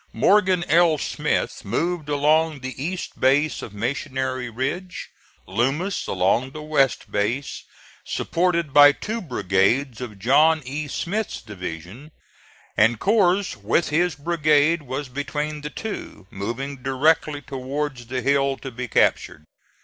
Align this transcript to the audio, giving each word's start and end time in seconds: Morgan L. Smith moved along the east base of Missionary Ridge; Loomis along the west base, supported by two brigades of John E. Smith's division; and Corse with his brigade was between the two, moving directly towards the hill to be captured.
Morgan 0.13 0.63
L. 0.67 0.97
Smith 0.97 1.63
moved 1.63 2.09
along 2.09 2.61
the 2.61 2.83
east 2.83 3.19
base 3.21 3.61
of 3.61 3.71
Missionary 3.71 4.49
Ridge; 4.49 5.09
Loomis 5.45 6.07
along 6.07 6.53
the 6.53 6.61
west 6.63 7.11
base, 7.11 7.65
supported 8.03 8.73
by 8.73 8.93
two 8.93 9.21
brigades 9.21 10.01
of 10.01 10.17
John 10.17 10.63
E. 10.65 10.87
Smith's 10.87 11.39
division; 11.39 12.09
and 12.75 12.99
Corse 12.99 13.55
with 13.55 13.89
his 13.89 14.15
brigade 14.15 14.81
was 14.81 15.07
between 15.07 15.61
the 15.61 15.69
two, 15.69 16.25
moving 16.31 16.81
directly 16.81 17.39
towards 17.43 18.07
the 18.07 18.21
hill 18.23 18.57
to 18.57 18.71
be 18.71 18.87
captured. 18.87 19.45